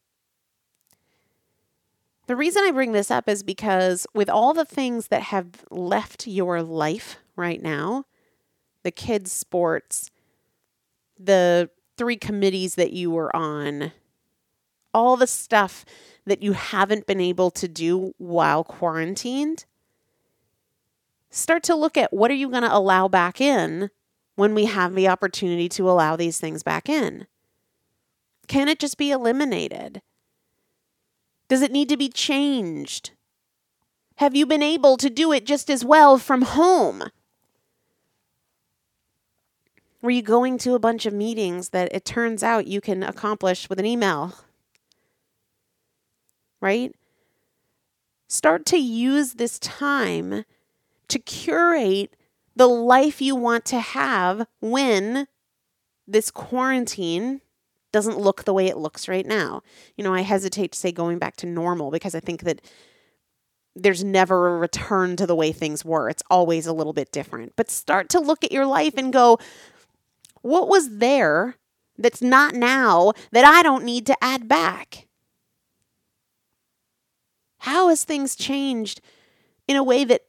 The 2.27 2.35
reason 2.35 2.63
I 2.63 2.71
bring 2.71 2.93
this 2.93 3.11
up 3.11 3.27
is 3.27 3.43
because 3.43 4.07
with 4.13 4.29
all 4.29 4.53
the 4.53 4.65
things 4.65 5.07
that 5.09 5.23
have 5.23 5.65
left 5.69 6.25
your 6.25 6.61
life 6.61 7.17
right 7.35 7.61
now, 7.61 8.05
the 8.83 8.91
kids' 8.91 9.31
sports, 9.31 10.09
the 11.19 11.69
three 11.97 12.15
committees 12.15 12.75
that 12.75 12.93
you 12.93 13.11
were 13.11 13.35
on, 13.35 13.91
all 14.93 15.17
the 15.17 15.27
stuff 15.27 15.83
that 16.25 16.41
you 16.41 16.53
haven't 16.53 17.07
been 17.07 17.19
able 17.19 17.51
to 17.51 17.67
do 17.67 18.13
while 18.17 18.63
quarantined, 18.63 19.65
start 21.29 21.63
to 21.63 21.75
look 21.75 21.97
at 21.97 22.13
what 22.13 22.31
are 22.31 22.35
you 22.35 22.49
going 22.49 22.63
to 22.63 22.73
allow 22.73 23.07
back 23.07 23.41
in 23.41 23.89
when 24.35 24.55
we 24.55 24.65
have 24.65 24.95
the 24.95 25.07
opportunity 25.09 25.67
to 25.67 25.89
allow 25.89 26.15
these 26.15 26.39
things 26.39 26.63
back 26.63 26.87
in? 26.87 27.27
Can 28.47 28.69
it 28.69 28.79
just 28.79 28.97
be 28.97 29.11
eliminated? 29.11 30.01
Does 31.53 31.61
it 31.61 31.71
need 31.71 31.89
to 31.89 31.97
be 31.97 32.09
changed? 32.09 33.11
Have 34.15 34.35
you 34.35 34.47
been 34.47 34.63
able 34.63 34.97
to 34.97 35.07
do 35.07 35.31
it 35.31 35.45
just 35.45 35.69
as 35.69 35.85
well 35.85 36.17
from 36.17 36.41
home? 36.41 37.11
Were 40.01 40.09
you 40.09 40.23
going 40.23 40.57
to 40.57 40.73
a 40.73 40.79
bunch 40.79 41.05
of 41.05 41.13
meetings 41.13 41.69
that 41.69 41.93
it 41.93 42.05
turns 42.05 42.41
out 42.41 42.65
you 42.65 42.81
can 42.81 43.03
accomplish 43.03 43.69
with 43.69 43.79
an 43.79 43.85
email? 43.85 44.33
Right? 46.59 46.95
Start 48.27 48.65
to 48.65 48.77
use 48.77 49.33
this 49.35 49.59
time 49.59 50.45
to 51.07 51.19
curate 51.19 52.15
the 52.55 52.67
life 52.67 53.21
you 53.21 53.35
want 53.35 53.63
to 53.65 53.79
have 53.79 54.47
when 54.59 55.27
this 56.07 56.31
quarantine 56.31 57.41
doesn't 57.93 58.19
look 58.19 58.43
the 58.43 58.53
way 58.53 58.67
it 58.67 58.77
looks 58.77 59.07
right 59.07 59.25
now. 59.25 59.61
You 59.95 60.03
know, 60.03 60.13
I 60.13 60.21
hesitate 60.21 60.73
to 60.73 60.79
say 60.79 60.91
going 60.91 61.19
back 61.19 61.37
to 61.37 61.45
normal 61.45 61.91
because 61.91 62.13
I 62.13 62.19
think 62.19 62.41
that 62.41 62.61
there's 63.75 64.03
never 64.03 64.55
a 64.55 64.59
return 64.59 65.15
to 65.15 65.25
the 65.25 65.35
way 65.35 65.51
things 65.51 65.85
were. 65.85 66.09
It's 66.09 66.23
always 66.29 66.67
a 66.67 66.73
little 66.73 66.93
bit 66.93 67.11
different. 67.11 67.53
But 67.55 67.71
start 67.71 68.09
to 68.09 68.19
look 68.19 68.43
at 68.43 68.51
your 68.51 68.65
life 68.65 68.95
and 68.97 69.13
go, 69.13 69.39
what 70.41 70.67
was 70.67 70.97
there 70.97 71.55
that's 71.97 72.21
not 72.21 72.55
now 72.55 73.13
that 73.31 73.45
I 73.45 73.63
don't 73.63 73.85
need 73.85 74.05
to 74.07 74.23
add 74.23 74.47
back? 74.47 75.07
How 77.59 77.87
has 77.89 78.03
things 78.03 78.35
changed 78.35 79.01
in 79.67 79.77
a 79.77 79.83
way 79.83 80.03
that 80.03 80.23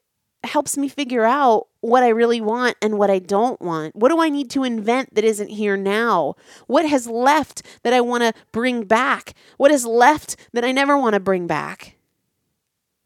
helps 0.44 0.76
me 0.76 0.88
figure 0.88 1.24
out 1.24 1.68
what 1.80 2.02
I 2.02 2.09
really 2.09 2.40
want 2.40 2.76
and 2.80 2.98
what 2.98 3.11
I 3.11 3.18
don't 3.18 3.61
want. 3.61 3.94
What 3.94 4.11
do 4.11 4.20
I 4.20 4.28
need 4.28 4.50
to 4.50 4.64
invent 4.64 5.14
that 5.14 5.24
isn't 5.24 5.48
here 5.48 5.76
now? 5.76 6.35
What 6.66 6.87
has 6.87 7.07
left 7.07 7.62
that 7.83 7.92
I 7.92 8.00
want 8.00 8.22
to 8.22 8.33
bring 8.52 8.85
back? 8.85 9.35
What 9.57 9.70
is 9.70 9.85
left 9.85 10.37
that 10.52 10.64
I 10.64 10.72
never 10.72 10.98
want 10.98 11.14
to 11.14 11.20
bring 11.20 11.46
back? 11.46 11.96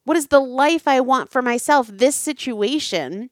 What 0.05 0.17
is 0.17 0.29
the 0.29 0.41
life 0.41 0.89
I 0.89 1.01
want 1.01 1.31
for 1.31 1.43
myself? 1.43 1.89
This 1.89 2.17
situation 2.17 3.31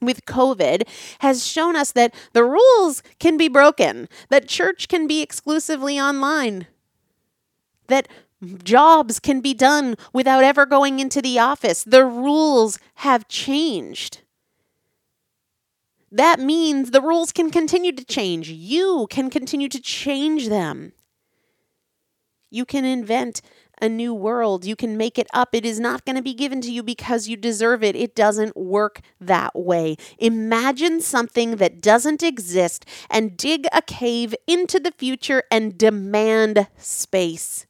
with 0.00 0.24
COVID 0.24 0.88
has 1.20 1.46
shown 1.46 1.76
us 1.76 1.92
that 1.92 2.14
the 2.32 2.44
rules 2.44 3.02
can 3.18 3.36
be 3.36 3.48
broken, 3.48 4.08
that 4.28 4.48
church 4.48 4.88
can 4.88 5.06
be 5.06 5.20
exclusively 5.22 6.00
online, 6.00 6.66
that 7.88 8.08
Jobs 8.62 9.18
can 9.18 9.40
be 9.40 9.52
done 9.54 9.96
without 10.12 10.44
ever 10.44 10.64
going 10.64 11.00
into 11.00 11.20
the 11.20 11.38
office. 11.38 11.82
The 11.82 12.04
rules 12.04 12.78
have 12.96 13.28
changed. 13.28 14.22
That 16.10 16.40
means 16.40 16.90
the 16.90 17.02
rules 17.02 17.32
can 17.32 17.50
continue 17.50 17.92
to 17.92 18.04
change. 18.04 18.48
You 18.48 19.06
can 19.10 19.28
continue 19.28 19.68
to 19.68 19.80
change 19.80 20.48
them. 20.48 20.92
You 22.50 22.64
can 22.64 22.84
invent 22.84 23.42
a 23.80 23.88
new 23.88 24.14
world. 24.14 24.64
You 24.64 24.74
can 24.74 24.96
make 24.96 25.18
it 25.18 25.28
up. 25.34 25.50
It 25.52 25.66
is 25.66 25.78
not 25.78 26.04
going 26.04 26.16
to 26.16 26.22
be 26.22 26.34
given 26.34 26.60
to 26.62 26.72
you 26.72 26.82
because 26.82 27.28
you 27.28 27.36
deserve 27.36 27.84
it. 27.84 27.94
It 27.94 28.14
doesn't 28.14 28.56
work 28.56 29.00
that 29.20 29.54
way. 29.54 29.96
Imagine 30.18 31.00
something 31.00 31.56
that 31.56 31.82
doesn't 31.82 32.22
exist 32.22 32.86
and 33.10 33.36
dig 33.36 33.66
a 33.72 33.82
cave 33.82 34.34
into 34.46 34.80
the 34.80 34.92
future 34.92 35.42
and 35.50 35.76
demand 35.76 36.68
space. 36.76 37.67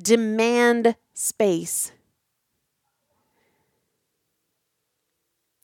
Demand 0.00 0.96
space. 1.14 1.92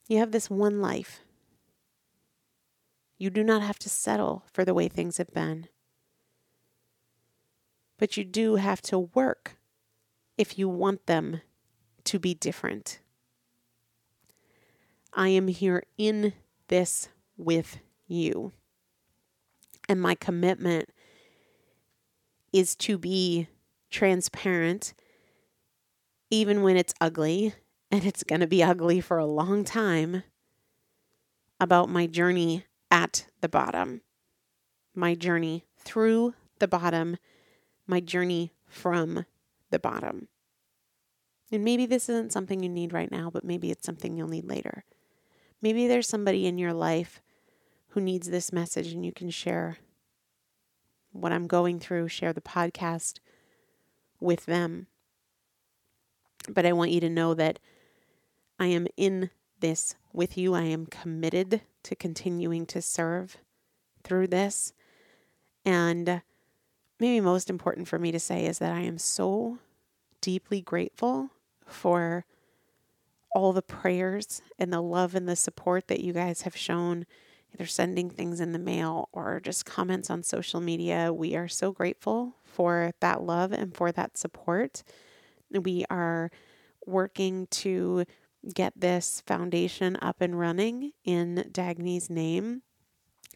You 0.08 0.18
have 0.18 0.32
this 0.32 0.50
one 0.50 0.80
life. 0.80 1.20
You 3.18 3.30
do 3.30 3.42
not 3.42 3.62
have 3.62 3.78
to 3.80 3.88
settle 3.88 4.44
for 4.52 4.64
the 4.64 4.74
way 4.74 4.88
things 4.88 5.16
have 5.16 5.32
been. 5.32 5.68
But 7.98 8.16
you 8.16 8.24
do 8.24 8.56
have 8.56 8.82
to 8.82 8.98
work 8.98 9.56
if 10.36 10.58
you 10.58 10.68
want 10.68 11.06
them 11.06 11.40
to 12.04 12.18
be 12.18 12.34
different. 12.34 12.98
I 15.14 15.28
am 15.28 15.48
here 15.48 15.82
in 15.96 16.34
this 16.68 17.08
with 17.38 17.78
you. 18.06 18.52
And 19.88 20.00
my 20.00 20.14
commitment 20.14 20.90
is 22.52 22.76
to 22.76 22.98
be 22.98 23.48
transparent, 23.90 24.94
even 26.30 26.62
when 26.62 26.76
it's 26.76 26.94
ugly, 27.00 27.54
and 27.90 28.04
it's 28.04 28.24
going 28.24 28.40
to 28.40 28.46
be 28.46 28.62
ugly 28.62 29.00
for 29.00 29.18
a 29.18 29.26
long 29.26 29.64
time, 29.64 30.22
about 31.60 31.88
my 31.88 32.06
journey 32.06 32.64
at 32.90 33.26
the 33.40 33.48
bottom, 33.48 34.02
my 34.94 35.14
journey 35.14 35.64
through 35.78 36.34
the 36.58 36.68
bottom, 36.68 37.16
my 37.86 38.00
journey 38.00 38.52
from 38.66 39.24
the 39.70 39.78
bottom. 39.78 40.28
And 41.50 41.64
maybe 41.64 41.86
this 41.86 42.08
isn't 42.08 42.32
something 42.32 42.62
you 42.62 42.68
need 42.68 42.92
right 42.92 43.10
now, 43.10 43.30
but 43.30 43.44
maybe 43.44 43.70
it's 43.70 43.86
something 43.86 44.16
you'll 44.16 44.28
need 44.28 44.44
later. 44.44 44.84
Maybe 45.62 45.86
there's 45.86 46.08
somebody 46.08 46.46
in 46.46 46.58
your 46.58 46.72
life 46.72 47.22
who 47.88 48.00
needs 48.00 48.28
this 48.28 48.52
message 48.52 48.92
and 48.92 49.04
you 49.04 49.12
can 49.12 49.30
share 49.30 49.78
what 51.12 51.32
I'm 51.32 51.46
going 51.46 51.78
through, 51.78 52.08
share 52.08 52.32
the 52.32 52.40
podcast 52.40 53.20
with 54.20 54.46
them. 54.46 54.86
But 56.48 56.66
I 56.66 56.72
want 56.72 56.90
you 56.90 57.00
to 57.00 57.10
know 57.10 57.34
that 57.34 57.58
I 58.58 58.66
am 58.66 58.86
in 58.96 59.30
this 59.60 59.96
with 60.12 60.38
you. 60.38 60.54
I 60.54 60.62
am 60.62 60.86
committed 60.86 61.62
to 61.82 61.96
continuing 61.96 62.66
to 62.66 62.80
serve 62.82 63.36
through 64.04 64.28
this. 64.28 64.72
And 65.64 66.22
maybe 67.00 67.20
most 67.20 67.50
important 67.50 67.88
for 67.88 67.98
me 67.98 68.12
to 68.12 68.20
say 68.20 68.46
is 68.46 68.58
that 68.58 68.72
I 68.72 68.80
am 68.80 68.98
so 68.98 69.58
deeply 70.20 70.60
grateful 70.60 71.30
for 71.66 72.24
all 73.34 73.52
the 73.52 73.62
prayers 73.62 74.40
and 74.58 74.72
the 74.72 74.80
love 74.80 75.14
and 75.14 75.28
the 75.28 75.36
support 75.36 75.88
that 75.88 76.00
you 76.00 76.12
guys 76.12 76.42
have 76.42 76.56
shown, 76.56 77.04
either 77.56 77.66
sending 77.66 78.10
things 78.10 78.38
in 78.38 78.52
the 78.52 78.58
mail 78.58 79.08
or 79.12 79.40
just 79.40 79.64
comments 79.64 80.10
on 80.10 80.22
social 80.22 80.60
media. 80.60 81.10
We 81.12 81.34
are 81.36 81.48
so 81.48 81.72
grateful 81.72 82.36
for 82.44 82.92
that 83.00 83.22
love 83.22 83.52
and 83.52 83.74
for 83.74 83.90
that 83.92 84.18
support. 84.18 84.82
We 85.50 85.86
are 85.88 86.30
working 86.84 87.46
to 87.46 88.04
get 88.54 88.78
this 88.78 89.22
foundation 89.26 89.96
up 90.02 90.20
and 90.20 90.38
running 90.38 90.92
in 91.04 91.48
Dagny's 91.50 92.10
name. 92.10 92.62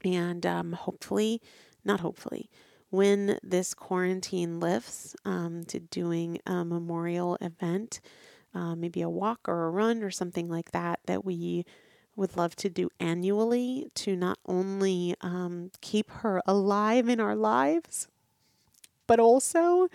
And 0.04 0.44
um, 0.44 0.72
hopefully, 0.72 1.40
not 1.82 2.00
hopefully, 2.00 2.50
when 2.90 3.38
this 3.42 3.72
quarantine 3.72 4.60
lifts, 4.60 5.16
um, 5.24 5.64
to 5.68 5.80
doing 5.80 6.38
a 6.46 6.64
memorial 6.64 7.38
event, 7.40 8.00
uh, 8.54 8.74
maybe 8.74 9.00
a 9.00 9.08
walk 9.08 9.40
or 9.48 9.66
a 9.66 9.70
run 9.70 10.02
or 10.02 10.10
something 10.10 10.48
like 10.48 10.72
that, 10.72 11.00
that 11.06 11.24
we 11.24 11.64
would 12.20 12.36
love 12.36 12.54
to 12.54 12.68
do 12.68 12.90
annually 13.00 13.90
to 13.94 14.14
not 14.14 14.38
only 14.44 15.16
um, 15.22 15.70
keep 15.80 16.10
her 16.10 16.42
alive 16.46 17.08
in 17.08 17.18
our 17.18 17.34
lives, 17.34 18.08
but 19.06 19.18
also 19.18 19.88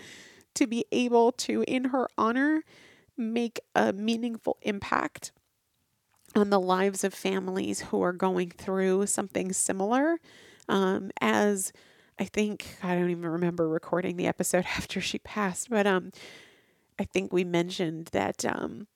to 0.55 0.65
be 0.65 0.83
able 0.91 1.31
to, 1.31 1.63
in 1.67 1.85
her 1.85 2.09
honor, 2.17 2.63
make 3.15 3.59
a 3.75 3.93
meaningful 3.93 4.57
impact 4.63 5.31
on 6.35 6.49
the 6.49 6.59
lives 6.59 7.03
of 7.03 7.13
families 7.13 7.81
who 7.81 8.01
are 8.01 8.11
going 8.11 8.49
through 8.49 9.05
something 9.05 9.53
similar. 9.53 10.17
Um, 10.67 11.11
as 11.21 11.71
I 12.19 12.25
think, 12.25 12.65
I 12.81 12.95
don't 12.95 13.11
even 13.11 13.27
remember 13.27 13.69
recording 13.69 14.17
the 14.17 14.27
episode 14.27 14.65
after 14.77 14.99
she 14.99 15.19
passed, 15.19 15.69
but 15.69 15.85
um, 15.85 16.11
I 16.97 17.03
think 17.03 17.31
we 17.31 17.43
mentioned 17.43 18.07
that 18.13 18.43
um, 18.45 18.87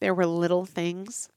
there 0.00 0.12
were 0.14 0.26
little 0.26 0.64
things 0.64 1.28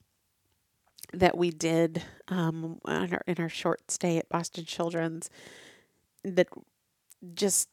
that 1.14 1.38
we 1.38 1.52
did 1.52 2.04
um, 2.28 2.80
in, 2.88 3.14
our, 3.14 3.22
in 3.28 3.36
our 3.40 3.50
short 3.50 3.92
stay 3.92 4.18
at 4.18 4.30
Boston 4.30 4.66
Children's 4.66 5.30
that 6.24 6.48
just 7.34 7.70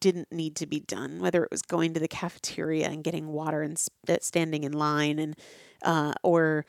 didn't 0.00 0.30
need 0.30 0.56
to 0.56 0.66
be 0.66 0.80
done, 0.80 1.20
whether 1.20 1.42
it 1.42 1.50
was 1.50 1.62
going 1.62 1.94
to 1.94 2.00
the 2.00 2.08
cafeteria 2.08 2.88
and 2.88 3.04
getting 3.04 3.28
water 3.28 3.62
and 3.62 3.80
standing 4.20 4.64
in 4.64 4.72
line 4.72 5.18
and 5.18 5.36
uh, 5.82 6.12
or 6.22 6.64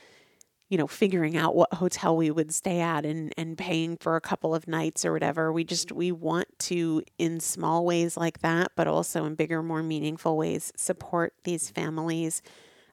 you 0.70 0.78
know 0.78 0.88
figuring 0.88 1.36
out 1.36 1.56
what 1.56 1.74
hotel 1.74 2.16
we 2.16 2.32
would 2.32 2.54
stay 2.54 2.80
at 2.80 3.06
and 3.06 3.34
and 3.38 3.58
paying 3.58 3.98
for 3.98 4.16
a 4.16 4.22
couple 4.22 4.56
of 4.56 4.68
nights 4.68 5.04
or 5.04 5.12
whatever. 5.12 5.52
We 5.52 5.64
just 5.64 5.92
we 5.92 6.12
want 6.12 6.48
to 6.60 7.04
in 7.18 7.40
small 7.40 7.86
ways 7.86 8.16
like 8.16 8.40
that 8.40 8.72
but 8.76 8.88
also 8.88 9.26
in 9.26 9.36
bigger 9.36 9.62
more 9.62 9.84
meaningful 9.84 10.38
ways 10.38 10.72
support 10.78 11.34
these 11.44 11.70
families 11.70 12.42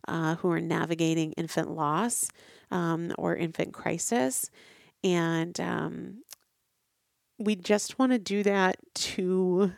uh, 0.06 0.36
who 0.36 0.50
are 0.50 0.60
navigating 0.60 1.32
infant 1.32 1.70
loss 1.70 2.28
um, 2.70 3.12
or 3.18 3.36
infant 3.36 3.72
crisis 3.72 4.50
and 5.04 5.60
um, 5.60 6.22
we 7.38 7.54
just 7.54 7.98
want 7.98 8.12
to 8.12 8.18
do 8.18 8.42
that 8.42 8.76
to 8.94 9.72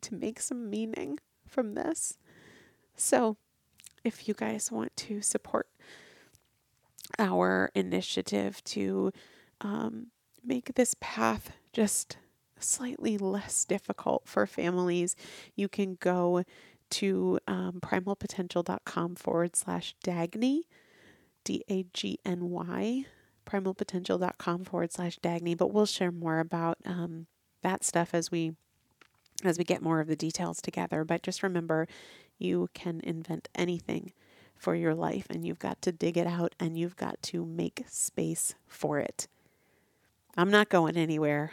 to 0.00 0.14
make 0.14 0.40
some 0.40 0.70
meaning 0.70 1.18
from 1.46 1.74
this. 1.74 2.16
So, 2.96 3.36
if 4.04 4.26
you 4.26 4.34
guys 4.34 4.72
want 4.72 4.96
to 4.96 5.20
support 5.20 5.68
our 7.18 7.70
initiative 7.74 8.62
to 8.64 9.12
um, 9.60 10.08
make 10.44 10.74
this 10.74 10.94
path 11.00 11.50
just 11.72 12.16
slightly 12.60 13.18
less 13.18 13.64
difficult 13.64 14.22
for 14.26 14.46
families, 14.46 15.16
you 15.54 15.68
can 15.68 15.96
go 16.00 16.44
to 16.90 17.38
um, 17.46 17.80
primalpotential.com 17.82 19.16
forward 19.16 19.56
slash 19.56 19.94
Dagny, 20.04 20.62
D 21.44 21.64
A 21.68 21.84
G 21.92 22.18
N 22.24 22.50
Y, 22.50 23.04
primalpotential.com 23.46 24.64
forward 24.64 24.92
slash 24.92 25.18
Dagny. 25.18 25.56
But 25.56 25.72
we'll 25.72 25.86
share 25.86 26.12
more 26.12 26.38
about 26.38 26.78
um, 26.84 27.26
that 27.62 27.84
stuff 27.84 28.14
as 28.14 28.30
we 28.30 28.52
as 29.44 29.56
we 29.56 29.64
get 29.64 29.82
more 29.82 30.00
of 30.00 30.08
the 30.08 30.16
details 30.16 30.60
together. 30.60 31.04
But 31.04 31.22
just 31.22 31.42
remember, 31.42 31.86
you 32.38 32.68
can 32.74 33.00
invent 33.04 33.48
anything 33.54 34.12
for 34.56 34.74
your 34.74 34.94
life, 34.94 35.26
and 35.30 35.46
you've 35.46 35.60
got 35.60 35.80
to 35.82 35.92
dig 35.92 36.16
it 36.16 36.26
out 36.26 36.54
and 36.58 36.76
you've 36.76 36.96
got 36.96 37.22
to 37.22 37.44
make 37.46 37.84
space 37.88 38.54
for 38.66 38.98
it. 38.98 39.28
I'm 40.36 40.50
not 40.50 40.68
going 40.68 40.96
anywhere. 40.96 41.52